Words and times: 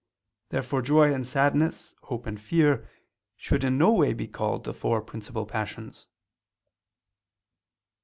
Therefore 0.49 0.81
joy 0.81 1.13
and 1.13 1.27
sadness, 1.27 1.93
hope 2.01 2.25
and 2.25 2.41
fear 2.41 2.89
should 3.35 3.63
in 3.63 3.77
no 3.77 3.91
way 3.93 4.13
be 4.13 4.27
called 4.27 4.63
the 4.63 4.73
four 4.73 4.99
principal 4.99 5.45
passions. 5.45 6.07